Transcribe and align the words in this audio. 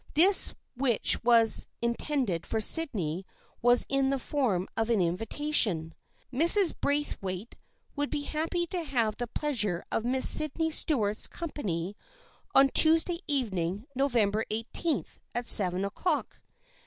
This 0.15 0.55
which 0.75 1.23
was 1.23 1.67
intended 1.79 2.47
for 2.47 2.59
Sydney 2.59 3.23
was 3.61 3.85
in 3.87 4.09
the 4.09 4.17
form 4.17 4.67
of 4.75 4.89
an 4.89 4.99
invitation." 4.99 5.93
Mrs. 6.33 6.73
Braithwaite 6.81 7.55
would 7.95 8.09
be 8.09 8.23
happy 8.23 8.65
to 8.65 8.81
have 8.83 9.17
the 9.17 9.27
pleasure 9.27 9.85
of 9.91 10.03
Miss 10.03 10.27
Sydney 10.27 10.71
Stuart's 10.71 11.27
company 11.27 11.95
on 12.55 12.69
Tues 12.69 13.03
day 13.03 13.19
evening, 13.27 13.85
November 13.93 14.43
18th, 14.49 15.19
at 15.35 15.47
seven 15.47 15.85
o'clock. 15.85 16.41